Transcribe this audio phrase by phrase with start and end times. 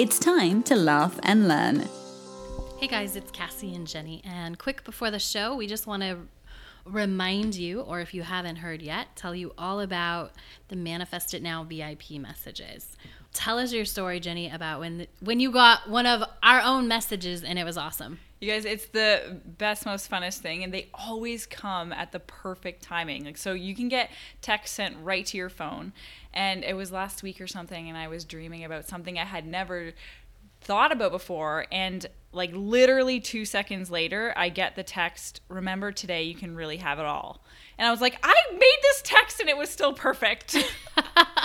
[0.00, 1.86] It's time to laugh and learn.
[2.78, 4.22] Hey guys, it's Cassie and Jenny.
[4.24, 6.20] And quick before the show, we just want to
[6.86, 10.32] remind you, or if you haven't heard yet, tell you all about
[10.68, 12.96] the Manifest It Now VIP messages.
[13.34, 17.44] Tell us your story, Jenny, about when when you got one of our own messages
[17.44, 18.20] and it was awesome.
[18.40, 22.82] You guys, it's the best, most funnest thing, and they always come at the perfect
[22.82, 23.26] timing.
[23.26, 25.92] Like, so you can get text sent right to your phone.
[26.32, 29.46] And it was last week or something, and I was dreaming about something I had
[29.46, 29.92] never
[30.60, 31.66] thought about before.
[31.72, 36.76] And like literally two seconds later, I get the text, Remember today, you can really
[36.78, 37.44] have it all.
[37.78, 40.56] And I was like, I made this text and it was still perfect.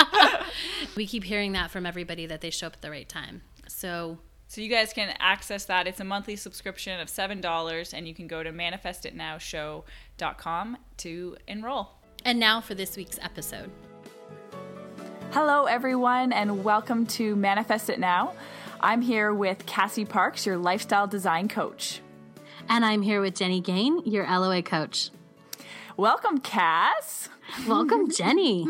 [0.96, 3.42] we keep hearing that from everybody that they show up at the right time.
[3.68, 5.88] So so you guys can access that.
[5.88, 11.90] It's a monthly subscription of $7 and you can go to manifestitnowshow.com to enroll.
[12.24, 13.72] And now for this week's episode.
[15.36, 18.36] Hello everyone and welcome to Manifest It Now.
[18.80, 22.00] I'm here with Cassie Parks, your lifestyle design coach.
[22.70, 25.10] And I'm here with Jenny Gain, your LOA coach.
[25.98, 27.28] Welcome, Cass.
[27.68, 28.66] Welcome, Jenny.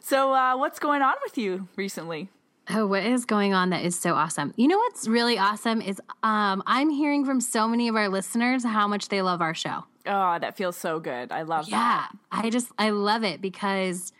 [0.00, 2.28] so, uh, what's going on with you recently?
[2.70, 4.54] Oh, what is going on that is so awesome?
[4.54, 8.62] You know what's really awesome is um, I'm hearing from so many of our listeners
[8.62, 9.82] how much they love our show.
[10.06, 11.32] Oh, that feels so good.
[11.32, 12.10] I love yeah, that.
[12.12, 14.12] Yeah, I just I love it because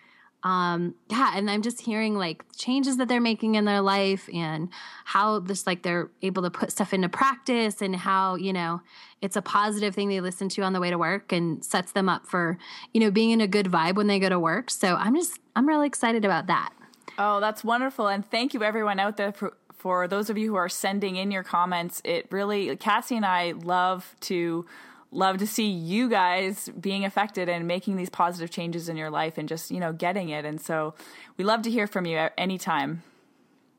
[0.44, 4.68] um yeah and i'm just hearing like changes that they're making in their life and
[5.04, 8.80] how this like they're able to put stuff into practice and how you know
[9.20, 12.08] it's a positive thing they listen to on the way to work and sets them
[12.08, 12.58] up for
[12.92, 14.70] you know being in a good vibe when they go to work.
[14.70, 16.72] So i'm just i'm really excited about that.
[17.18, 18.08] Oh that's wonderful.
[18.08, 21.30] And thank you everyone out there for for those of you who are sending in
[21.30, 22.00] your comments.
[22.04, 24.66] It really cassie and i love to
[25.10, 29.38] love to see you guys being affected and making these positive changes in your life
[29.38, 30.44] and just, you know, getting it.
[30.44, 30.94] And so
[31.36, 33.02] we love to hear from you anytime.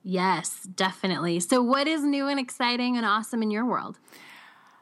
[0.04, 1.40] Yes, definitely.
[1.40, 4.00] So, what is new and exciting and awesome in your world?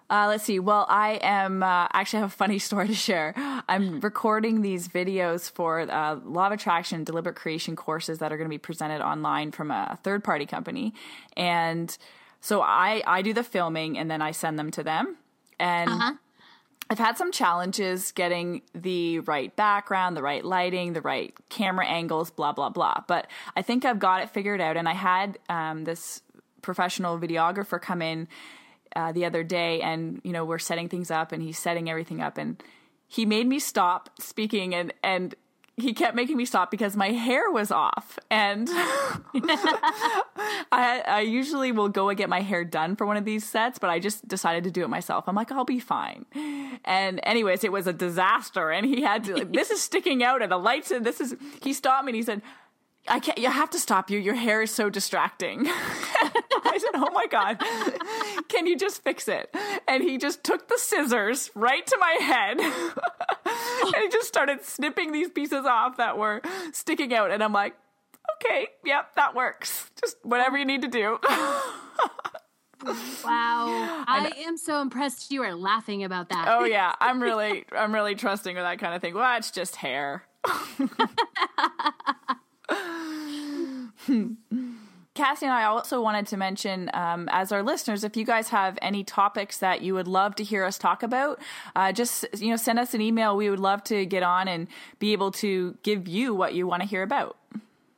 [0.10, 0.60] Uh, let's see.
[0.60, 3.34] Well, I am uh, actually have a funny story to share.
[3.68, 8.46] I'm recording these videos for uh, Law of Attraction Deliberate Creation courses that are going
[8.46, 10.94] to be presented online from a third party company,
[11.36, 11.98] and
[12.40, 15.18] so I I do the filming and then I send them to them.
[15.60, 16.14] And uh-huh.
[16.90, 22.32] I've had some challenges getting the right background, the right lighting, the right camera angles,
[22.32, 23.04] blah, blah, blah.
[23.08, 24.78] But I think I've got it figured out.
[24.78, 26.22] And I had um, this
[26.62, 28.28] professional videographer come in
[28.96, 32.22] uh, the other day and, you know, we're setting things up and he's setting everything
[32.22, 32.38] up.
[32.38, 32.62] And
[33.08, 35.36] he made me stop speaking and, and
[35.80, 38.18] he kept making me stop because my hair was off.
[38.32, 38.68] And
[40.72, 43.78] I, I usually will go and get my hair done for one of these sets
[43.78, 45.26] but i just decided to do it myself.
[45.28, 46.26] I'm like i'll be fine.
[46.84, 48.72] And anyways it was a disaster.
[48.72, 51.36] And he had to like, this is sticking out and the lights and this is
[51.62, 52.42] he stopped me and he said
[53.08, 53.38] I can't.
[53.38, 54.20] You have to stop you.
[54.20, 55.66] Your hair is so distracting.
[55.68, 57.60] I said, "Oh my god,
[58.48, 59.54] can you just fix it?"
[59.88, 62.60] And he just took the scissors right to my head,
[63.86, 66.42] and he just started snipping these pieces off that were
[66.74, 67.32] sticking out.
[67.32, 67.76] And I'm like,
[68.36, 69.90] "Okay, yep, that works.
[70.02, 71.20] Just whatever you need to do."
[73.26, 77.92] wow i am so impressed you are laughing about that oh yeah i'm really i'm
[77.92, 80.24] really trusting with that kind of thing well it's just hair
[85.18, 88.78] Cassie and I also wanted to mention, um, as our listeners, if you guys have
[88.84, 91.40] any topics that you would love to hear us talk about,
[91.76, 93.36] uh, just you know, send us an email.
[93.36, 94.68] We would love to get on and
[95.00, 97.36] be able to give you what you want to hear about.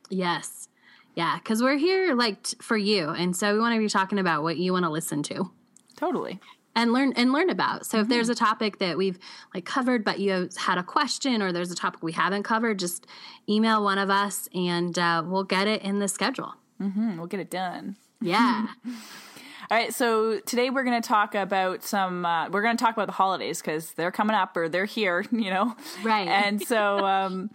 [0.08, 0.68] Yes,
[1.14, 4.18] yeah, because we're here like t- for you, and so we want to be talking
[4.18, 5.50] about what you want to listen to.
[5.96, 6.40] Totally
[6.80, 7.86] and learn and learn about.
[7.86, 8.02] So mm-hmm.
[8.02, 9.18] if there's a topic that we've
[9.54, 13.06] like covered, but you had a question, or there's a topic we haven't covered, just
[13.48, 16.54] email one of us, and uh, we'll get it in the schedule.
[16.80, 17.18] Mm-hmm.
[17.18, 17.96] We'll get it done.
[18.20, 18.68] Yeah.
[19.70, 22.24] All right, so today we're going to talk about some.
[22.24, 25.24] Uh, we're going to talk about the holidays because they're coming up or they're here,
[25.30, 25.76] you know.
[26.02, 26.26] Right.
[26.26, 27.50] And so, um,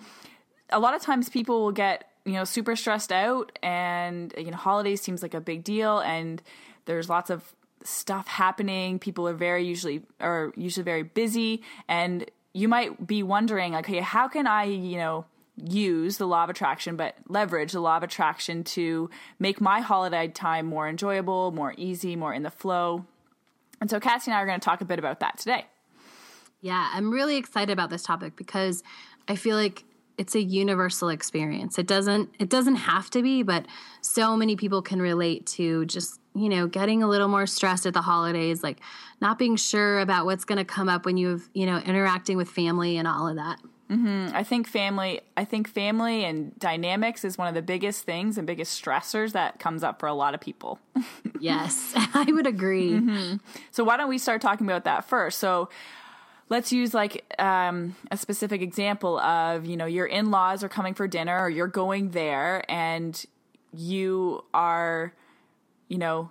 [0.69, 4.55] a lot of times people will get you know super stressed out, and you know
[4.55, 6.41] holidays seems like a big deal, and
[6.85, 7.53] there's lots of
[7.85, 8.99] stuff happening.
[8.99, 13.99] People are very usually are usually very busy, and you might be wondering like, hey,
[13.99, 15.25] how can I you know
[15.57, 19.09] use the law of attraction, but leverage the law of attraction to
[19.39, 23.05] make my holiday time more enjoyable, more easy, more in the flow.
[23.79, 25.65] And so Cassie and I are going to talk a bit about that today.
[26.61, 28.83] Yeah, I'm really excited about this topic because
[29.27, 29.83] I feel like
[30.17, 31.77] it's a universal experience.
[31.77, 33.65] It doesn't it doesn't have to be, but
[34.01, 37.93] so many people can relate to just, you know, getting a little more stressed at
[37.93, 38.79] the holidays, like
[39.21, 42.49] not being sure about what's going to come up when you've, you know, interacting with
[42.49, 43.59] family and all of that.
[43.89, 44.35] Mm-hmm.
[44.35, 48.47] I think family I think family and dynamics is one of the biggest things and
[48.47, 50.79] biggest stressors that comes up for a lot of people.
[51.39, 52.93] yes, I would agree.
[52.93, 53.35] Mm-hmm.
[53.71, 55.37] So why don't we start talking about that first?
[55.37, 55.69] So
[56.49, 61.07] let's use like um, a specific example of you know your in-laws are coming for
[61.07, 63.25] dinner or you're going there and
[63.73, 65.13] you are
[65.87, 66.29] you know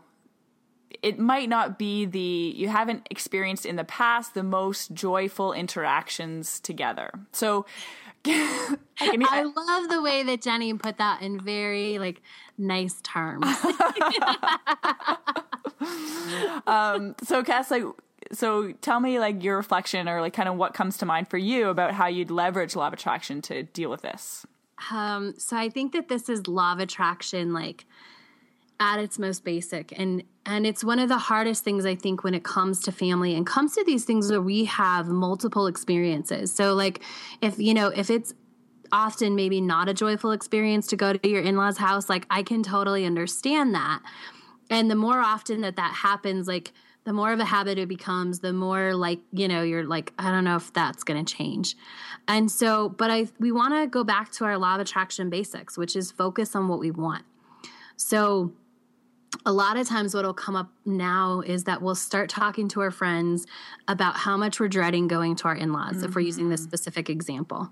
[1.03, 6.61] it might not be the you haven't experienced in the past the most joyful interactions
[6.61, 7.67] together so
[8.27, 12.23] I, I love the way that Jenny put that in very like
[12.57, 13.45] nice terms.
[16.67, 17.85] um, so Cass, like
[18.33, 21.39] so tell me like your reflection or like kind of what comes to mind for
[21.39, 24.47] you about how you'd leverage law of attraction to deal with this.
[24.91, 27.85] Um so i think that this is law of attraction like
[28.81, 29.97] at its most basic.
[29.99, 33.35] And and it's one of the hardest things i think when it comes to family
[33.35, 36.55] and comes to these things where we have multiple experiences.
[36.55, 37.01] So like
[37.41, 38.35] if you know if it's
[38.93, 42.63] often maybe not a joyful experience to go to your in-laws house like i can
[42.63, 44.01] totally understand that.
[44.71, 46.73] And the more often that that happens like
[47.05, 50.31] the more of a habit it becomes, the more like, you know, you're like, I
[50.31, 51.77] don't know if that's going to change.
[52.27, 55.77] And so, but I, we want to go back to our law of attraction basics,
[55.77, 57.25] which is focus on what we want.
[57.97, 58.53] So,
[59.47, 62.81] a lot of times what will come up now is that we'll start talking to
[62.81, 63.47] our friends
[63.89, 66.05] about how much we're dreading going to our in-laws mm-hmm.
[66.05, 66.69] if we're using this mm-hmm.
[66.69, 67.71] specific example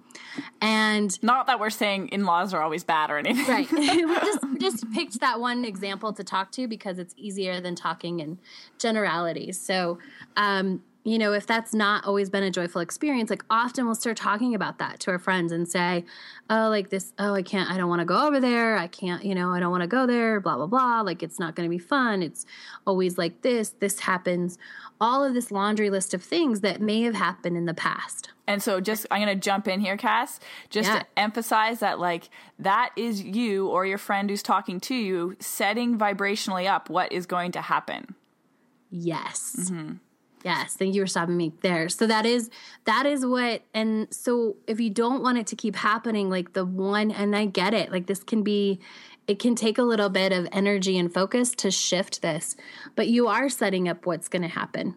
[0.60, 4.92] and not that we're saying in-laws are always bad or anything right we just just
[4.92, 8.38] picked that one example to talk to because it's easier than talking in
[8.78, 9.98] generalities so
[10.36, 14.16] um, you know, if that's not always been a joyful experience, like often we'll start
[14.16, 16.04] talking about that to our friends and say,
[16.48, 18.76] oh, like this, oh, I can't, I don't want to go over there.
[18.76, 21.00] I can't, you know, I don't want to go there, blah, blah, blah.
[21.00, 22.22] Like it's not going to be fun.
[22.22, 22.46] It's
[22.86, 24.58] always like this, this happens.
[25.00, 28.30] All of this laundry list of things that may have happened in the past.
[28.46, 30.38] And so just I'm going to jump in here Cass
[30.70, 31.00] just yeah.
[31.00, 32.28] to emphasize that like
[32.60, 37.26] that is you or your friend who's talking to you setting vibrationally up what is
[37.26, 38.14] going to happen.
[38.90, 39.56] Yes.
[39.58, 39.94] Mm-hmm.
[40.44, 41.88] Yes, thank you for stopping me there.
[41.88, 42.50] So that is
[42.84, 46.64] that is what and so if you don't want it to keep happening like the
[46.64, 47.92] one and I get it.
[47.92, 48.80] Like this can be
[49.28, 52.56] it can take a little bit of energy and focus to shift this,
[52.96, 54.96] but you are setting up what's going to happen.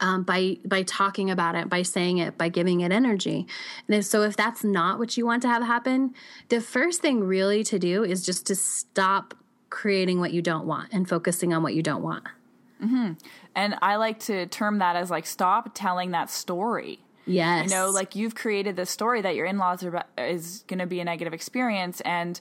[0.00, 3.48] Um, by by talking about it, by saying it, by giving it energy.
[3.88, 6.14] And if, so, if that's not what you want to have happen,
[6.50, 9.34] the first thing really to do is just to stop
[9.70, 12.24] creating what you don't want and focusing on what you don't want.
[12.82, 13.12] Mm-hmm.
[13.54, 17.00] And I like to term that as like stop telling that story.
[17.26, 17.68] Yes.
[17.68, 21.00] You know, like you've created this story that your in-laws are, is going to be
[21.00, 22.40] a negative experience and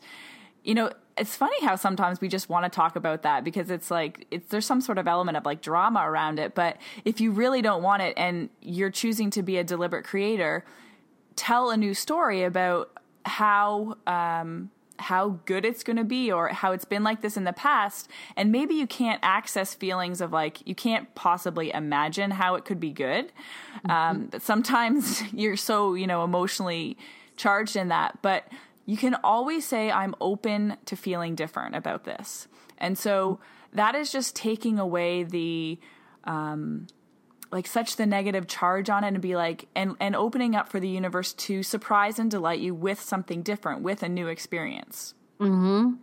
[0.63, 3.89] you know, it's funny how sometimes we just want to talk about that because it's
[3.89, 7.31] like it's there's some sort of element of like drama around it, but if you
[7.31, 10.66] really don't want it and you're choosing to be a deliberate creator,
[11.38, 12.92] tell a new story about
[13.25, 17.44] how um how good it's going to be or how it's been like this in
[17.44, 18.09] the past.
[18.35, 22.79] And maybe you can't access feelings of like you can't possibly imagine how it could
[22.79, 23.31] be good.
[23.77, 23.91] Mm-hmm.
[23.91, 26.98] um, but sometimes you're so you know emotionally
[27.36, 28.19] charged in that.
[28.22, 28.48] But
[28.86, 32.48] you can always say i'm open to feeling different about this.
[32.77, 33.39] And so
[33.74, 35.79] that is just taking away the
[36.24, 36.88] um,
[37.51, 40.80] like such the negative charge on it and be like and and opening up for
[40.80, 45.13] the universe to surprise and delight you with something different with a new experience.
[45.39, 45.98] Mhm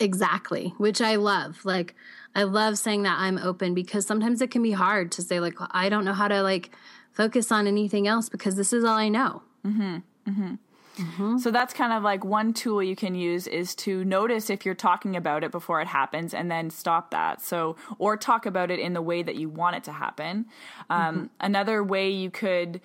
[0.00, 1.64] exactly which i love.
[1.64, 1.94] Like
[2.34, 5.54] i love saying that i'm open because sometimes it can be hard to say like
[5.70, 6.70] i don't know how to like
[7.12, 9.42] focus on anything else because this is all i know.
[9.64, 10.58] Mhm mhm
[10.96, 11.38] Mm-hmm.
[11.38, 14.74] So that's kind of like one tool you can use is to notice if you're
[14.74, 17.42] talking about it before it happens and then stop that.
[17.42, 20.46] So, or talk about it in the way that you want it to happen.
[20.88, 21.24] Um, mm-hmm.
[21.40, 22.80] Another way you could,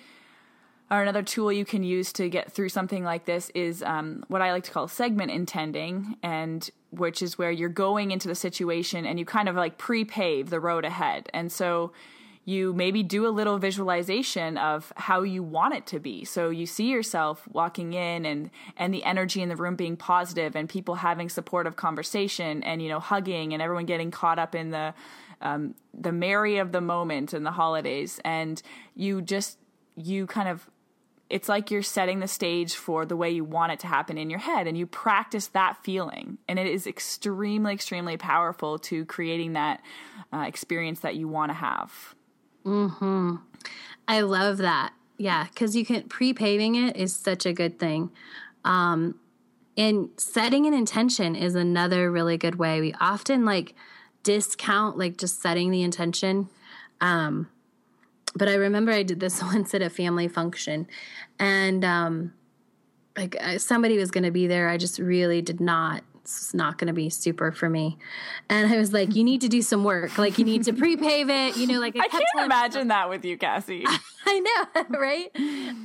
[0.90, 4.42] or another tool you can use to get through something like this is um, what
[4.42, 9.06] I like to call segment intending, and which is where you're going into the situation
[9.06, 11.30] and you kind of like pre pave the road ahead.
[11.34, 11.94] And so,
[12.44, 16.26] you maybe do a little visualization of how you want it to be.
[16.26, 20.56] So you see yourself walking in and and the energy in the room being positive
[20.56, 24.72] and people having supportive conversation and you know hugging and everyone getting caught up in
[24.72, 24.94] the
[25.42, 28.20] um, the merry of the moment and the holidays.
[28.26, 28.62] And
[28.96, 29.60] you just
[29.96, 30.68] you kind of
[31.30, 34.30] it's like you're setting the stage for the way you want it to happen in
[34.30, 36.40] your head and you practice that feeling.
[36.50, 39.82] And it is extremely extremely powerful to creating that
[40.34, 42.16] uh, experience that you want to have
[42.64, 43.36] hmm
[44.08, 44.94] I love that.
[45.18, 48.12] Yeah, because you can pre paving it is such a good thing.
[48.66, 49.20] Um,
[49.78, 52.82] and setting an intention is another really good way.
[52.82, 53.76] We often like
[54.24, 56.50] discount like just setting the intention.
[57.00, 57.50] Um,
[58.36, 60.88] but I remember I did this once at a family function,
[61.40, 62.34] and um,
[63.18, 64.70] like somebody was going to be there.
[64.70, 67.98] I just really did not it's not going to be super for me.
[68.50, 70.18] And I was like, you need to do some work.
[70.18, 71.58] Like you need to pre-pave it.
[71.58, 73.86] You know, like I, I can't imagine that with you, Cassie.
[74.26, 75.30] I know, right?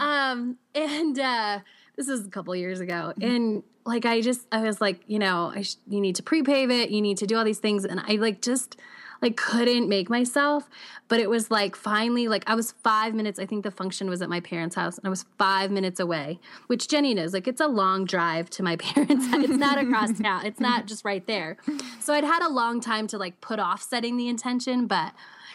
[0.00, 1.61] Um, and uh,
[1.97, 5.52] this was a couple years ago, and like I just I was like, you know,
[5.55, 6.90] I sh- you need to pre-pave it.
[6.90, 8.76] You need to do all these things, and I like just
[9.23, 10.68] like couldn't make myself
[11.08, 14.23] but it was like finally like i was five minutes i think the function was
[14.23, 17.61] at my parents house and i was five minutes away which jenny knows like it's
[17.61, 21.56] a long drive to my parents it's not across town it's not just right there.
[22.00, 25.12] So i'd had a long time to like put off setting the intention but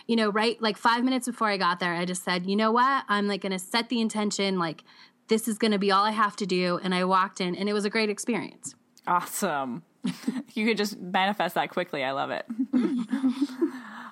[0.07, 2.71] you know right like five minutes before i got there i just said you know
[2.71, 3.05] what?
[3.07, 4.83] I'm like gonna set the intention like
[5.27, 7.73] this is gonna be all i have to do and i walked in and it
[7.73, 8.75] was a great experience.
[9.07, 9.83] Awesome
[10.53, 12.03] you could just manifest that quickly.
[12.03, 12.45] I love it.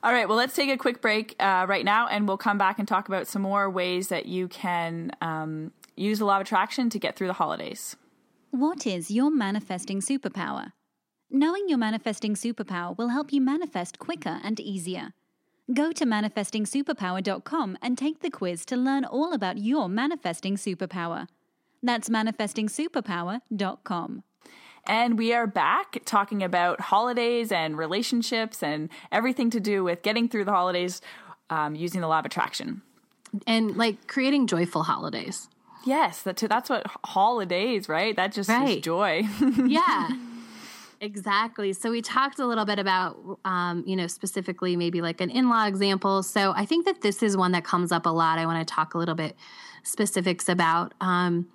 [0.01, 2.79] All right, well, let's take a quick break uh, right now, and we'll come back
[2.79, 6.89] and talk about some more ways that you can um, use the law of attraction
[6.89, 7.97] to get through the holidays.
[8.51, 10.71] What is your manifesting superpower?
[11.29, 15.13] Knowing your manifesting superpower will help you manifest quicker and easier.
[15.73, 21.27] Go to manifestingsuperpower.com and take the quiz to learn all about your manifesting superpower.
[21.83, 24.23] That's manifestingsuperpower.com.
[24.89, 30.27] And we are back talking about holidays and relationships and everything to do with getting
[30.27, 30.99] through the holidays
[31.51, 32.81] um, using the law of attraction.
[33.45, 35.47] And like creating joyful holidays.
[35.85, 38.15] Yes, that, that's what holidays, right?
[38.15, 38.77] That just right.
[38.77, 39.27] is joy.
[39.67, 40.09] yeah.
[40.99, 41.71] Exactly.
[41.73, 45.49] So we talked a little bit about, um, you know, specifically maybe like an in
[45.49, 46.23] law example.
[46.23, 48.39] So I think that this is one that comes up a lot.
[48.39, 49.35] I want to talk a little bit
[49.83, 50.95] specifics about.
[50.99, 51.47] Um,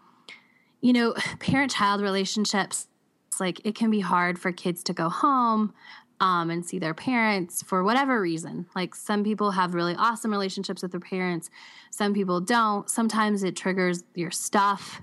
[0.80, 2.86] you know, parent child relationships
[3.40, 5.72] like it can be hard for kids to go home
[6.20, 8.66] um, and see their parents for whatever reason.
[8.74, 11.50] Like some people have really awesome relationships with their parents,
[11.90, 12.88] some people don't.
[12.88, 15.00] Sometimes it triggers your stuff.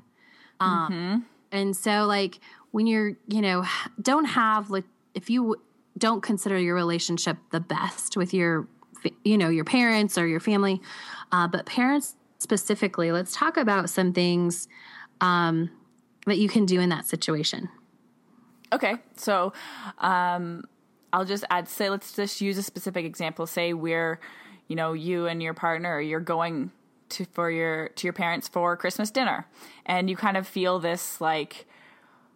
[0.60, 1.20] Um, mm-hmm.
[1.52, 2.40] And so, like,
[2.72, 3.66] when you're, you know,
[4.02, 5.58] don't have, like, if you
[5.98, 8.68] don't consider your relationship the best with your,
[9.26, 10.82] you know, your parents or your family,
[11.32, 14.68] uh, but parents specifically, let's talk about some things
[15.20, 15.70] um,
[16.26, 17.70] that you can do in that situation.
[18.74, 19.54] Okay, so
[19.98, 20.64] um,
[21.12, 21.68] I'll just add.
[21.68, 23.46] Say, let's just use a specific example.
[23.46, 24.20] Say we're,
[24.68, 26.72] you know, you and your partner, you're going
[27.10, 29.46] to for your to your parents for Christmas dinner,
[29.86, 31.66] and you kind of feel this like,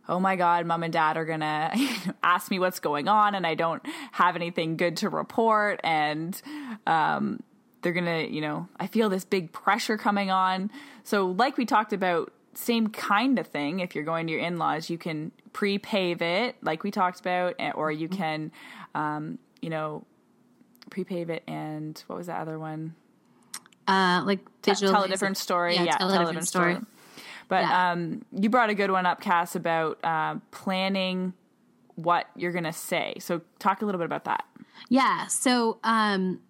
[0.09, 1.71] oh my god, mom and dad are gonna
[2.23, 6.39] ask me what's going on, and I don't have anything good to report, and
[6.85, 7.41] um,
[7.81, 10.69] they're gonna, you know, I feel this big pressure coming on.
[11.03, 13.79] So, like we talked about same kind of thing.
[13.79, 17.19] If you're going to your in laws, you can pre pave it, like we talked
[17.19, 18.17] about, or you mm-hmm.
[18.17, 18.51] can,
[18.93, 20.05] um, you know,
[20.89, 22.95] pre pave it and what was that other one?
[23.88, 25.75] Uh, like visual tell a different story.
[25.75, 26.74] Yeah, yeah tell, tell, a different, different story.
[26.74, 26.85] story.
[27.47, 27.91] But yeah.
[27.91, 31.33] um, you brought a good one up, Cass, about uh, planning
[31.95, 33.15] what you're going to say.
[33.19, 34.45] So talk a little bit about that.
[34.89, 35.27] Yeah.
[35.27, 36.41] So, um,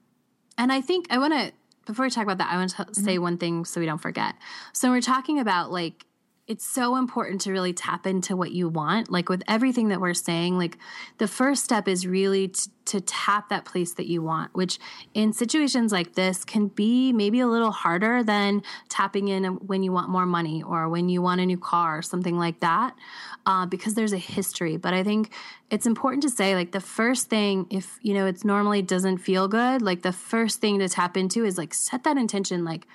[0.58, 1.52] and I think I want to
[1.86, 3.04] before we talk about that, I want to mm-hmm.
[3.04, 4.36] say one thing so we don't forget.
[4.74, 6.06] So we're talking about like
[6.48, 9.12] it's so important to really tap into what you want.
[9.12, 10.78] Like with everything that we're saying, like
[11.18, 14.78] the first step is really to, to tap that place that you want, which
[15.16, 19.92] in situations like this can be maybe a little harder than tapping in when you
[19.92, 22.96] want more money or when you want a new car or something like that,
[23.48, 24.78] uh, because there's a history.
[24.78, 25.34] But I think
[25.72, 29.48] it's important to say, like, the first thing, if you know, it's normally doesn't feel
[29.48, 32.86] good, like, the first thing to tap into is like set that intention, like,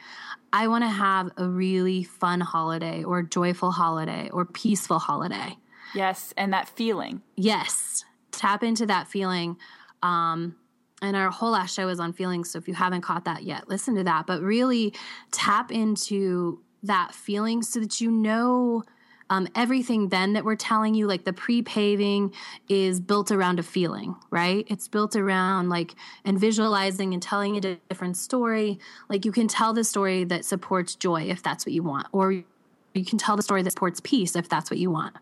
[0.52, 5.56] I want to have a really fun holiday or joyful holiday or peaceful holiday.
[5.94, 7.22] Yes, and that feeling.
[7.36, 8.04] Yes.
[8.32, 9.56] Tap into that feeling.
[10.02, 10.56] Um,
[11.02, 12.50] and our whole last show is on feelings.
[12.50, 14.26] So if you haven't caught that yet, listen to that.
[14.26, 14.94] But really
[15.30, 18.84] tap into that feeling so that you know
[19.30, 22.34] um, everything then that we're telling you, like the pre paving,
[22.68, 24.66] is built around a feeling, right?
[24.68, 25.94] It's built around like
[26.24, 28.78] and visualizing and telling a different story.
[29.08, 32.32] Like you can tell the story that supports joy if that's what you want, or
[32.32, 35.14] you can tell the story that supports peace if that's what you want.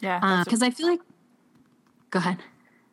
[0.00, 0.44] Yeah.
[0.44, 1.00] Because uh, I feel like,
[2.10, 2.38] go ahead.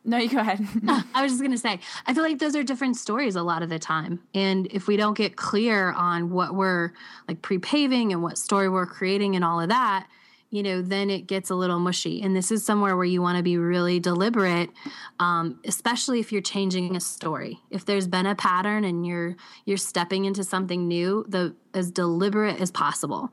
[0.06, 0.64] No, you go ahead.
[1.14, 3.62] I was just going to say, I feel like those are different stories a lot
[3.62, 4.20] of the time.
[4.34, 6.92] And if we don't get clear on what we're
[7.26, 10.06] like pre paving and what story we're creating and all of that,
[10.50, 12.22] you know, then it gets a little mushy.
[12.22, 14.70] And this is somewhere where you want to be really deliberate,
[15.18, 17.58] um, especially if you're changing a story.
[17.70, 19.34] If there's been a pattern and you're
[19.64, 23.32] you're stepping into something new, the as deliberate as possible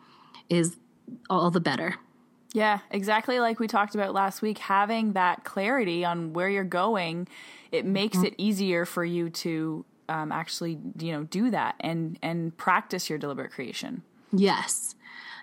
[0.49, 0.77] is
[1.29, 1.97] all the better.
[2.53, 7.27] Yeah, exactly like we talked about last week, having that clarity on where you're going,
[7.71, 8.27] it makes mm-hmm.
[8.27, 13.17] it easier for you to um, actually, you know, do that and and practice your
[13.17, 14.03] deliberate creation.
[14.31, 14.95] Yes.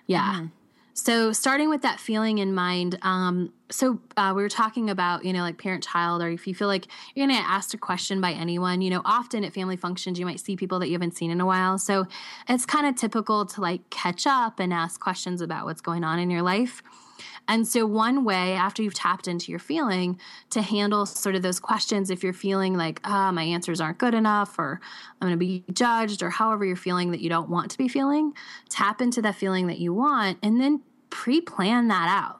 [0.07, 0.35] Yeah.
[0.35, 0.45] Mm-hmm.
[0.93, 5.31] So, starting with that feeling in mind, um, so uh, we were talking about, you
[5.31, 8.19] know, like parent child, or if you feel like you're going to ask a question
[8.19, 11.15] by anyone, you know, often at family functions, you might see people that you haven't
[11.15, 11.77] seen in a while.
[11.77, 12.07] So,
[12.49, 16.19] it's kind of typical to like catch up and ask questions about what's going on
[16.19, 16.83] in your life.
[17.51, 20.17] And so, one way after you've tapped into your feeling
[20.51, 23.97] to handle sort of those questions, if you're feeling like, ah, oh, my answers aren't
[23.97, 24.79] good enough, or
[25.19, 27.89] I'm going to be judged, or however you're feeling that you don't want to be
[27.89, 28.31] feeling,
[28.69, 32.39] tap into that feeling that you want and then pre plan that out.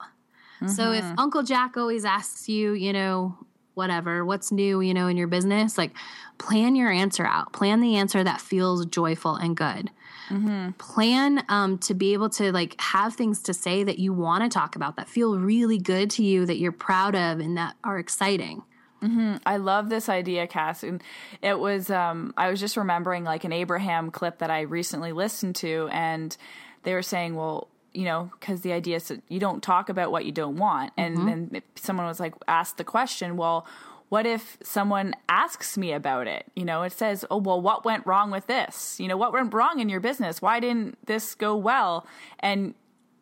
[0.62, 0.68] Mm-hmm.
[0.68, 1.18] So, if mm-hmm.
[1.18, 3.36] Uncle Jack always asks you, you know,
[3.74, 5.92] whatever, what's new, you know, in your business, like
[6.38, 7.52] plan your answer out.
[7.52, 9.90] Plan the answer that feels joyful and good.
[10.32, 10.70] Mm-hmm.
[10.72, 14.48] Plan um, to be able to like have things to say that you want to
[14.48, 17.98] talk about that feel really good to you, that you're proud of, and that are
[17.98, 18.62] exciting.
[19.02, 19.36] Mm-hmm.
[19.44, 20.84] I love this idea, Cass.
[20.84, 21.02] And
[21.42, 25.56] it was, um, I was just remembering like an Abraham clip that I recently listened
[25.56, 26.36] to, and
[26.84, 30.10] they were saying, well, you know, because the idea is that you don't talk about
[30.10, 30.92] what you don't want.
[30.96, 31.26] And mm-hmm.
[31.52, 33.66] then someone was like, asked the question, well,
[34.12, 36.44] what if someone asks me about it?
[36.54, 39.00] You know, it says, oh, well, what went wrong with this?
[39.00, 40.42] You know, what went wrong in your business?
[40.42, 42.06] Why didn't this go well?
[42.40, 42.74] And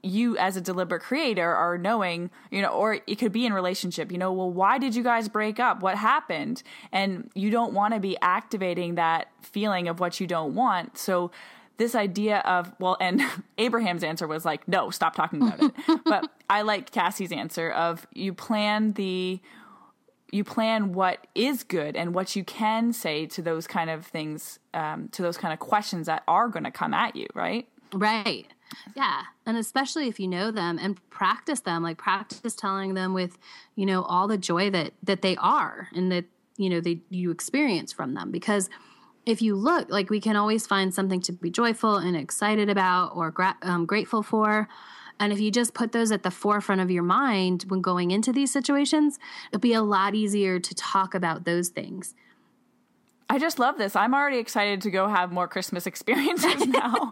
[0.03, 4.11] you as a deliberate creator are knowing, you know, or it could be in relationship,
[4.11, 5.81] you know, well, why did you guys break up?
[5.81, 6.65] What happened?
[6.91, 10.99] And you don't want to be activating that feeling of what you don't want.
[10.99, 11.31] So
[11.77, 13.23] this idea of, well, and
[13.59, 15.73] Abraham's answer was like, no, stop talking about it.
[16.05, 19.41] but I like Cassie's answer of you plan the
[20.33, 24.59] you plan what is good and what you can say to those kind of things,
[24.75, 27.69] um, to those kind of questions that are going to come at you, right?
[27.93, 28.47] Right.
[28.95, 29.23] Yeah.
[29.47, 33.39] And especially if you know them and practice them, like practice telling them with,
[33.75, 36.25] you know, all the joy that that they are and that,
[36.57, 38.71] you know, they you experience from them because
[39.27, 43.13] if you look, like we can always find something to be joyful and excited about
[43.15, 44.69] or gra- um, grateful for.
[45.21, 48.33] And if you just put those at the forefront of your mind when going into
[48.33, 49.19] these situations,
[49.53, 52.15] it'll be a lot easier to talk about those things.
[53.29, 53.95] I just love this.
[53.95, 57.11] I'm already excited to go have more Christmas experiences now.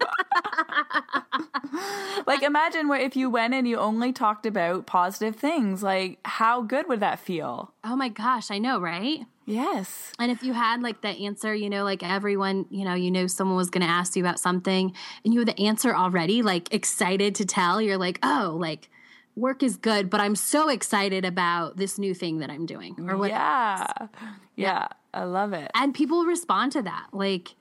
[2.27, 5.83] like imagine what if you went and you only talked about positive things.
[5.83, 7.75] Like how good would that feel?
[7.85, 9.27] Oh my gosh, I know, right?
[9.49, 10.13] Yes.
[10.19, 13.27] And if you had like the answer, you know, like everyone, you know, you know
[13.27, 14.93] someone was going to ask you about something
[15.25, 18.91] and you had the answer already, like excited to tell, you're like, "Oh, like
[19.37, 23.17] work is good, but I'm so excited about this new thing that I'm doing." Or
[23.17, 23.87] what Yeah.
[24.01, 24.07] yeah.
[24.55, 25.71] Yeah, I love it.
[25.75, 27.07] And people respond to that.
[27.13, 27.55] Like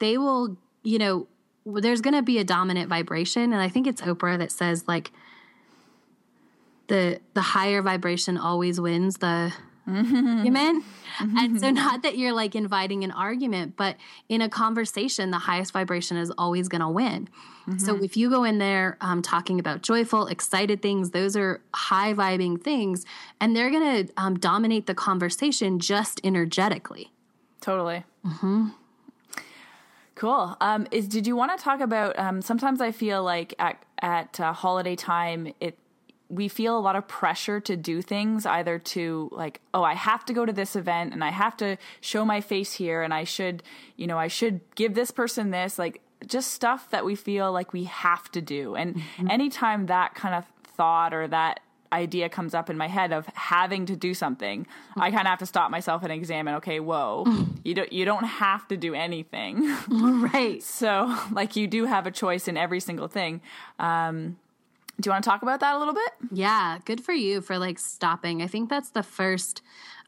[0.00, 1.28] they will, you know,
[1.64, 5.12] there's going to be a dominant vibration and I think it's Oprah that says like
[6.88, 9.52] the the higher vibration always wins the
[9.88, 10.46] mm-hmm.
[10.46, 10.82] Amen.
[11.18, 11.38] Mm-hmm.
[11.38, 13.96] And so, not that you're like inviting an argument, but
[14.28, 17.28] in a conversation, the highest vibration is always going to win.
[17.66, 17.78] Mm-hmm.
[17.78, 22.14] So, if you go in there um, talking about joyful, excited things, those are high
[22.14, 23.04] vibing things,
[23.40, 27.10] and they're going to um, dominate the conversation just energetically.
[27.60, 28.04] Totally.
[28.24, 28.68] Mm-hmm.
[30.14, 30.56] Cool.
[30.60, 32.18] Um, is did you want to talk about?
[32.18, 35.78] Um, sometimes I feel like at at uh, holiday time, it
[36.30, 40.24] we feel a lot of pressure to do things either to like oh i have
[40.24, 43.24] to go to this event and i have to show my face here and i
[43.24, 43.62] should
[43.96, 47.72] you know i should give this person this like just stuff that we feel like
[47.72, 48.74] we have to do.
[48.74, 49.30] And mm-hmm.
[49.30, 51.60] anytime that kind of thought or that
[51.90, 55.00] idea comes up in my head of having to do something mm-hmm.
[55.00, 57.24] i kind of have to stop myself and examine okay whoa
[57.64, 59.74] you don't you don't have to do anything.
[59.88, 60.62] Right.
[60.62, 63.40] So like you do have a choice in every single thing.
[63.78, 64.36] Um
[65.00, 66.10] do you want to talk about that a little bit?
[66.32, 68.42] Yeah, good for you for like stopping.
[68.42, 69.62] I think that's the first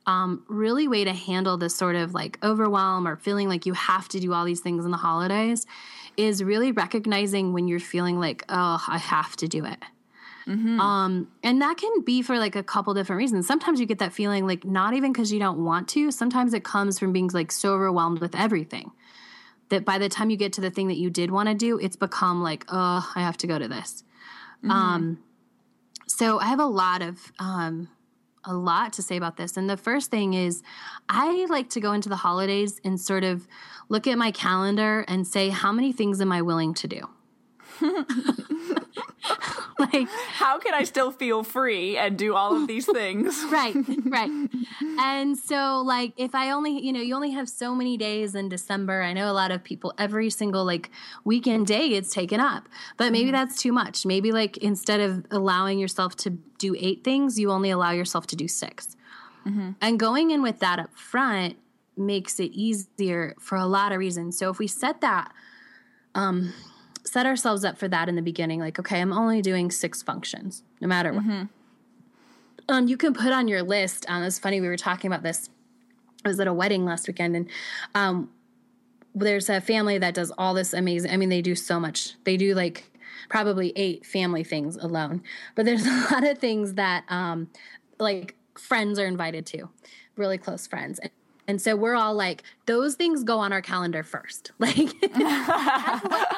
[0.07, 4.09] um, really way to handle this sort of like overwhelm or feeling like you have
[4.09, 5.67] to do all these things in the holidays
[6.17, 9.79] is really recognizing when you're feeling like, oh, I have to do it.
[10.47, 10.81] Mm-hmm.
[10.81, 13.47] Um, and that can be for like a couple different reasons.
[13.47, 16.11] Sometimes you get that feeling like not even because you don't want to.
[16.11, 18.91] Sometimes it comes from being like so overwhelmed with everything
[19.69, 21.79] that by the time you get to the thing that you did want to do,
[21.79, 24.03] it's become like, oh, I have to go to this.
[24.63, 24.71] Mm-hmm.
[24.71, 25.19] Um,
[26.07, 27.89] so I have a lot of um,
[28.45, 29.57] a lot to say about this.
[29.57, 30.63] And the first thing is,
[31.09, 33.47] I like to go into the holidays and sort of
[33.89, 37.09] look at my calendar and say, how many things am I willing to do?
[39.93, 43.39] like how can i still feel free and do all of these things?
[43.51, 44.49] Right right.
[44.99, 48.49] And so like if i only you know you only have so many days in
[48.49, 50.91] december i know a lot of people every single like
[51.25, 53.33] weekend day gets taken up but maybe mm-hmm.
[53.33, 54.05] that's too much.
[54.05, 58.37] Maybe like instead of allowing yourself to do eight things you only allow yourself to
[58.37, 58.97] do 6
[59.47, 59.71] mm-hmm.
[59.81, 61.57] and going in with that up front
[61.97, 64.39] makes it easier for a lot of reasons.
[64.39, 65.33] So if we set that
[66.15, 66.53] um
[67.05, 70.63] set ourselves up for that in the beginning like okay i'm only doing six functions
[70.81, 71.23] no matter what.
[71.23, 71.45] Mm-hmm.
[72.69, 75.49] um, you can put on your list um, it's funny we were talking about this
[76.25, 77.49] i was at a wedding last weekend and
[77.95, 78.31] um,
[79.15, 82.15] there's a family that does all this amazing i mean they do so much.
[82.25, 82.91] They do like
[83.31, 85.23] probably eight family things alone.
[85.55, 87.49] But there's a lot of things that um,
[87.99, 89.71] like friends are invited to
[90.17, 91.01] really close friends
[91.47, 94.53] and so we're all like, those things go on our calendar first.
[94.61, 94.91] Like,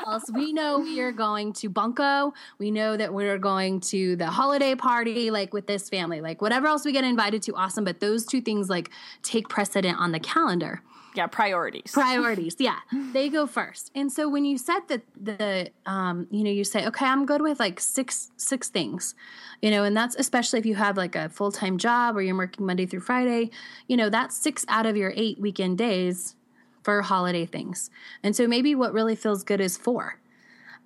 [0.07, 0.31] else?
[0.33, 2.33] We know we are going to Bunko.
[2.59, 6.21] We know that we're going to the holiday party, like with this family.
[6.21, 7.85] Like, whatever else we get invited to, awesome.
[7.85, 8.91] But those two things, like,
[9.23, 10.83] take precedent on the calendar.
[11.15, 11.93] Yeah, priorities.
[11.93, 12.57] Priorities.
[12.59, 12.79] Yeah,
[13.13, 13.91] they go first.
[13.95, 17.43] And so when you said that the um, you know, you say, okay, I'm good
[17.43, 19.15] with like six six things,
[19.61, 22.37] you know, and that's especially if you have like a full time job or you're
[22.37, 23.51] working Monday through Friday,
[23.89, 26.37] you know, that's six out of your eight weekend days
[26.83, 27.91] for holiday things.
[28.23, 30.19] And so maybe what really feels good is four,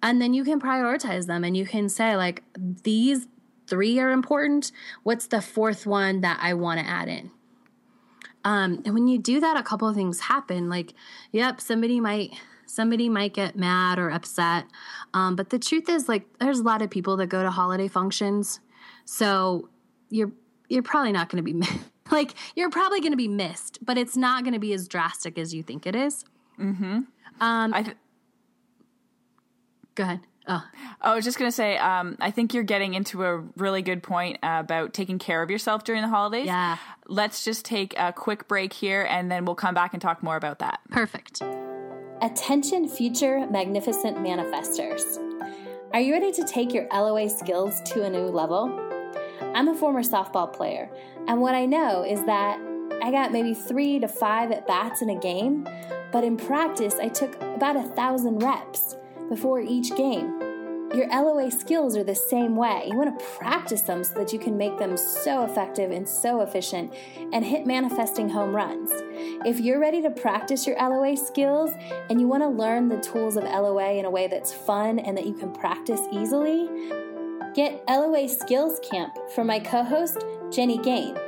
[0.02, 3.28] and then you can prioritize them and you can say like these
[3.68, 4.72] three are important.
[5.02, 7.30] What's the fourth one that I want to add in?
[8.46, 10.68] Um, and when you do that, a couple of things happen.
[10.68, 10.94] Like,
[11.32, 12.32] yep, somebody might
[12.64, 14.66] somebody might get mad or upset.
[15.14, 17.88] Um, but the truth is, like, there's a lot of people that go to holiday
[17.88, 18.60] functions,
[19.04, 19.68] so
[20.10, 20.30] you're
[20.68, 21.60] you're probably not going to be
[22.12, 25.38] like you're probably going to be missed, but it's not going to be as drastic
[25.38, 26.24] as you think it is.
[26.56, 27.00] Mm-hmm.
[27.40, 27.96] Um, I th-
[29.96, 30.20] go ahead.
[30.48, 30.64] Oh.
[31.00, 34.02] I was just going to say, um, I think you're getting into a really good
[34.02, 36.46] point uh, about taking care of yourself during the holidays.
[36.46, 36.78] Yeah.
[37.06, 40.36] Let's just take a quick break here and then we'll come back and talk more
[40.36, 40.80] about that.
[40.90, 41.42] Perfect.
[42.22, 45.02] Attention, future magnificent manifestors.
[45.92, 48.80] Are you ready to take your LOA skills to a new level?
[49.54, 50.90] I'm a former softball player,
[51.28, 52.60] and what I know is that
[53.02, 55.66] I got maybe three to five at bats in a game,
[56.12, 58.96] but in practice, I took about a thousand reps
[59.28, 60.46] before each game.
[60.94, 62.84] Your LOA skills are the same way.
[62.86, 66.42] You want to practice them so that you can make them so effective and so
[66.42, 66.94] efficient
[67.32, 68.90] and hit manifesting home runs.
[69.44, 71.72] If you're ready to practice your LOA skills
[72.08, 75.16] and you want to learn the tools of LOA in a way that's fun and
[75.18, 76.68] that you can practice easily,
[77.54, 81.18] get LOA Skills Camp from my co host, Jenny Gain.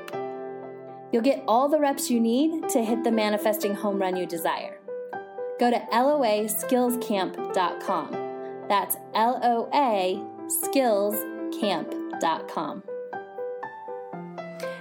[1.13, 4.78] You'll get all the reps you need to hit the manifesting home run you desire
[5.59, 8.11] go to loaskillscamp.com.
[8.69, 12.83] That's L O A skillscamp.com.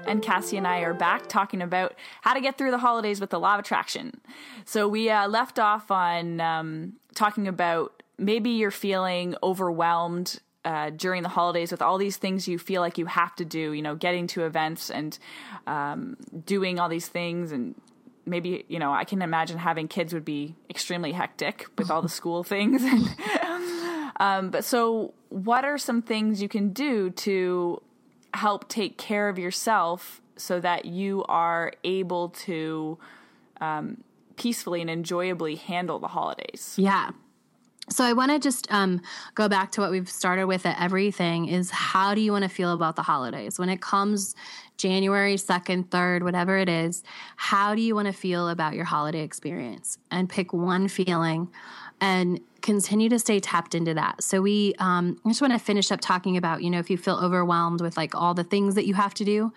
[0.08, 3.30] And Cassie and I are back talking about how to get through the holidays with
[3.30, 4.22] the law of attraction.
[4.63, 11.24] So we uh, left off on um, talking about maybe you're feeling overwhelmed uh, during
[11.24, 13.96] the holidays with all these things you feel like you have to do, you know,
[13.96, 15.20] getting to events and
[15.66, 17.76] um, doing all these things and
[18.28, 22.10] maybe you know I can imagine having kids would be extremely hectic with all the
[22.20, 22.82] school things.
[24.20, 27.82] um, but so, what are some things you can do to
[28.34, 32.98] help take care of yourself so that you are able to
[33.60, 34.04] um,
[34.36, 36.76] peacefully and enjoyably handle the holidays?
[36.78, 37.12] Yeah.
[37.89, 39.02] So I want to just um,
[39.34, 42.50] go back to what we've started with at everything is how do you want to
[42.50, 44.36] feel about the holidays when it comes
[44.76, 47.02] January 2nd, 3rd, whatever it is,
[47.38, 49.97] how do you want to feel about your holiday experience?
[50.12, 51.50] And pick one feeling
[52.02, 54.21] and continue to stay tapped into that.
[54.21, 57.15] So we um, just want to finish up talking about, you know, if you feel
[57.15, 59.54] overwhelmed with like all the things that you have to do,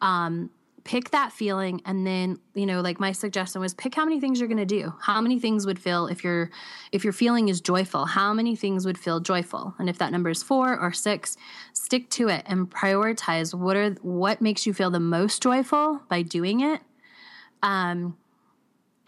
[0.00, 0.50] um,
[0.84, 4.38] pick that feeling and then you know like my suggestion was pick how many things
[4.40, 4.92] you're going to do.
[5.00, 6.50] How many things would feel if your
[6.92, 9.74] if your feeling is joyful how many things would feel joyful?
[9.78, 11.36] And if that number is 4 or 6
[11.72, 16.22] stick to it and prioritize what are what makes you feel the most joyful by
[16.22, 16.80] doing it
[17.62, 18.16] um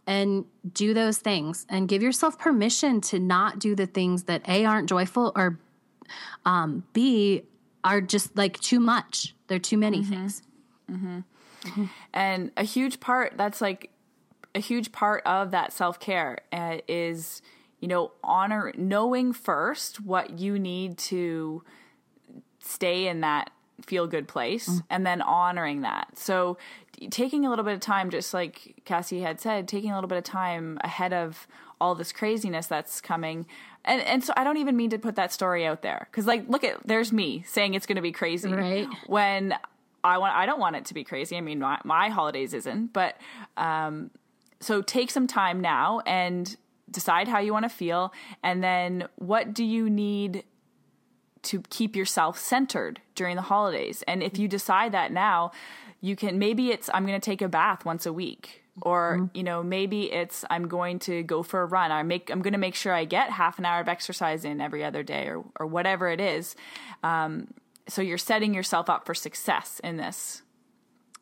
[0.06, 1.66] and do those things.
[1.68, 5.58] And give yourself permission to not do the things that a aren't joyful or
[6.44, 7.44] um b
[7.84, 9.34] are just like too much.
[9.48, 10.10] They're too many mm-hmm.
[10.10, 10.42] things.
[10.90, 11.20] Mm-hmm.
[12.14, 13.90] And a huge part that's like
[14.54, 17.40] a huge part of that self care uh, is,
[17.80, 21.62] you know, honor knowing first what you need to
[22.60, 23.50] stay in that
[23.86, 26.16] feel good place and then honoring that.
[26.16, 26.56] So
[27.10, 30.18] taking a little bit of time, just like Cassie had said, taking a little bit
[30.18, 31.48] of time ahead of
[31.80, 33.46] all this craziness that's coming.
[33.84, 36.48] And and so I don't even mean to put that story out there because like
[36.48, 38.86] look at there's me saying it's going to be crazy Right.
[39.08, 39.54] when
[40.04, 41.36] I want I don't want it to be crazy.
[41.36, 43.16] I mean my, my holidays isn't, but
[43.56, 44.10] um,
[44.60, 46.56] so take some time now and
[46.90, 48.12] decide how you want to feel,
[48.42, 50.44] and then what do you need
[51.42, 54.02] to keep yourself centered during the holidays.
[54.06, 55.50] And if you decide that now,
[56.00, 59.42] you can maybe it's I'm going to take a bath once a week or you
[59.42, 61.92] know maybe it's I'm going to go for a run.
[61.92, 64.60] I make I'm going to make sure I get half an hour of exercise in
[64.60, 66.56] every other day or or whatever it is.
[67.02, 67.48] Um,
[67.88, 70.42] so you're setting yourself up for success in this.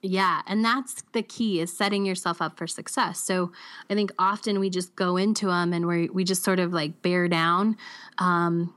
[0.02, 3.20] Yeah, and that's the key is setting yourself up for success.
[3.20, 3.52] So
[3.90, 7.02] I think often we just go into them and we we just sort of like
[7.02, 7.76] bear down,
[8.16, 8.74] um,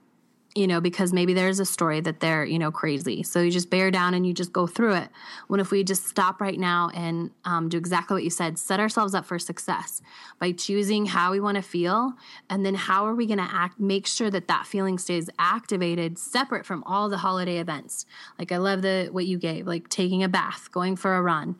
[0.55, 3.23] you know, because maybe there's a story that they're you know crazy.
[3.23, 5.09] So you just bear down and you just go through it.
[5.47, 8.79] When if we just stop right now and um, do exactly what you said, set
[8.79, 10.01] ourselves up for success
[10.39, 12.13] by choosing how we want to feel,
[12.49, 13.79] and then how are we going to act?
[13.79, 18.05] Make sure that that feeling stays activated, separate from all the holiday events.
[18.37, 21.55] Like I love the what you gave, like taking a bath, going for a run,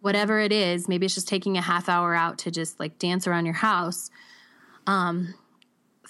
[0.00, 0.86] whatever it is.
[0.86, 4.10] Maybe it's just taking a half hour out to just like dance around your house.
[4.86, 5.34] Um,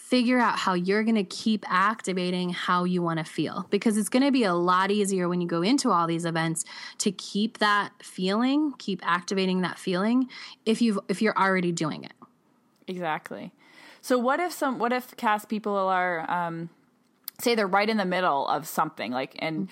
[0.08, 4.08] figure out how you're going to keep activating how you want to feel because it's
[4.08, 6.64] going to be a lot easier when you go into all these events
[6.98, 10.28] to keep that feeling keep activating that feeling
[10.64, 12.12] if you've if you're already doing it
[12.88, 13.52] Exactly.
[14.00, 16.70] So what if some what if Cass people are um
[17.40, 19.68] say they're right in the middle of something like and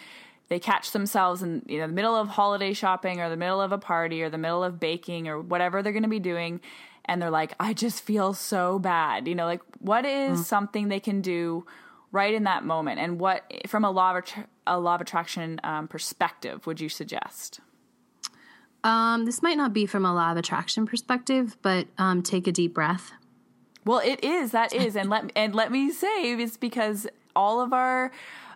[0.48, 3.72] they catch themselves in you know the middle of holiday shopping or the middle of
[3.72, 6.60] a party or the middle of baking or whatever they're going to be doing
[7.06, 9.28] and they're like I just feel so bad.
[9.28, 11.66] You know, like what is something they can do
[12.12, 15.60] right in that moment and what from a law of attra- a law of attraction
[15.64, 17.60] um, perspective would you suggest?
[18.84, 22.52] um, this might not be from a law of attraction perspective but um, take a
[22.52, 23.12] deep breath
[23.84, 24.52] Well, it is.
[24.52, 28.12] That is, and let and let me say, it's because all of our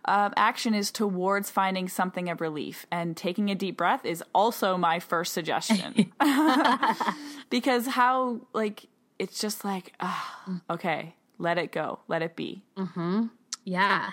[0.08, 4.76] um, action is towards finding something of relief, and taking a deep breath is also
[4.76, 6.12] my first suggestion.
[7.50, 8.86] because how like
[9.18, 12.62] it's just like, ah, okay, let it go, let it be.
[12.76, 13.26] Mm-hmm.
[13.64, 14.10] Yeah.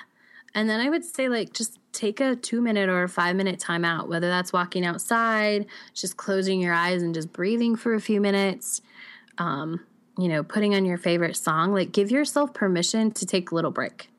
[0.54, 3.60] And then I would say, like, just take a two minute or a five minute
[3.60, 8.02] time out, whether that's walking outside, just closing your eyes and just breathing for a
[8.02, 8.82] few minutes,
[9.38, 9.82] um,
[10.18, 11.74] you know, putting on your favorite song.
[11.74, 14.10] Like, give yourself permission to take a little break.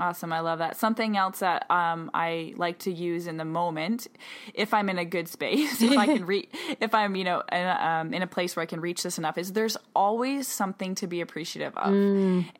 [0.00, 0.32] Awesome.
[0.32, 0.76] I love that.
[0.76, 4.06] Something else that um, I like to use in the moment,
[4.54, 6.48] if I'm in a good space, if I can reach,
[6.80, 9.18] if I'm, you know, in a, um, in a place where I can reach this
[9.18, 11.92] enough, is there's always something to be appreciative of.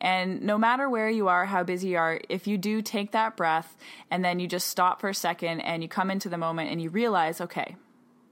[0.01, 3.37] And no matter where you are, how busy you are, if you do take that
[3.37, 3.77] breath
[4.11, 6.81] and then you just stop for a second and you come into the moment and
[6.81, 7.75] you realize, okay,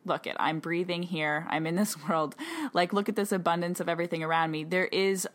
[0.06, 2.34] look it i'm breathing here i'm in this world
[2.72, 5.28] like look at this abundance of everything around me there is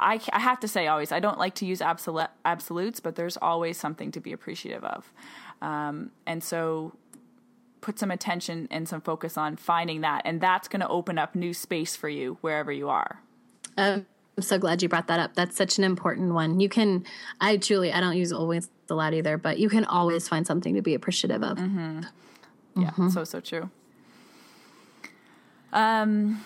[0.00, 3.36] I, I have to say always i don't like to use absolute absolutes but there's
[3.36, 5.12] always something to be appreciative of
[5.62, 6.94] um, and so
[7.80, 11.34] put some attention and some focus on finding that and that's going to open up
[11.34, 13.20] new space for you wherever you are
[13.76, 15.34] Um, I'm so glad you brought that up.
[15.34, 16.60] That's such an important one.
[16.60, 17.04] You can,
[17.42, 20.74] I truly, I don't use always a lot either, but you can always find something
[20.76, 21.58] to be appreciative of.
[22.76, 23.68] yeah so so true
[25.72, 26.44] um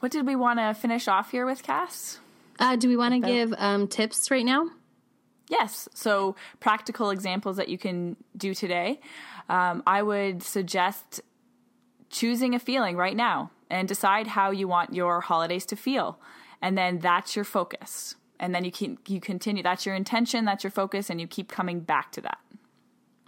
[0.00, 2.18] what did we want to finish off here with cass
[2.58, 4.68] Uh, do we want to give um, tips right now?
[5.48, 5.88] Yes.
[5.94, 9.00] So, practical examples that you can do today.
[9.48, 11.20] Um, I would suggest
[12.10, 16.18] choosing a feeling right now and decide how you want your holidays to feel.
[16.60, 18.16] And then that's your focus.
[18.40, 19.62] And then you can you continue.
[19.62, 20.44] That's your intention.
[20.44, 22.38] That's your focus, and you keep coming back to that.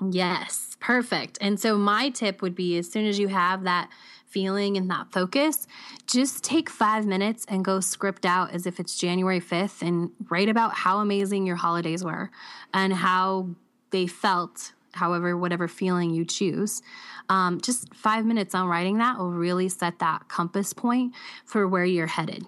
[0.08, 1.36] Yes, perfect.
[1.40, 3.90] And so my tip would be as soon as you have that
[4.30, 5.66] feeling and that focus,
[6.06, 10.48] just take five minutes and go script out as if it's January 5th and write
[10.48, 12.30] about how amazing your holidays were
[12.72, 13.48] and how
[13.90, 16.80] they felt, however, whatever feeling you choose.
[17.28, 21.14] Um, just five minutes on writing that will really set that compass point
[21.44, 22.46] for where you're headed.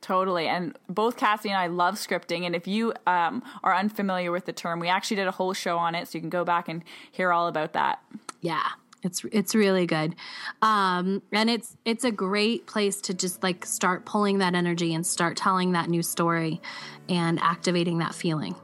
[0.00, 0.48] Totally.
[0.48, 2.46] And both Cassie and I love scripting.
[2.46, 5.76] And if you um, are unfamiliar with the term, we actually did a whole show
[5.76, 6.08] on it.
[6.08, 8.02] So you can go back and hear all about that.
[8.40, 8.66] Yeah.
[9.02, 10.14] It's it's really good.
[10.62, 15.06] Um and it's it's a great place to just like start pulling that energy and
[15.06, 16.60] start telling that new story
[17.08, 18.54] and activating that feeling.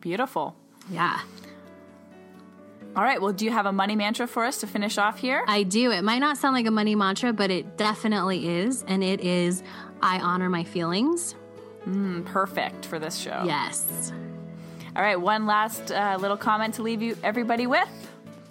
[0.00, 0.56] Beautiful.
[0.90, 1.20] Yeah.
[2.96, 3.20] All right.
[3.20, 5.44] Well, do you have a money mantra for us to finish off here?
[5.46, 5.90] I do.
[5.90, 9.62] It might not sound like a money mantra, but it definitely is and it is
[10.02, 11.34] I honor my feelings.
[12.24, 13.44] Perfect for this show.
[13.46, 14.12] Yes.
[14.96, 17.88] All right, one last uh, little comment to leave you everybody with.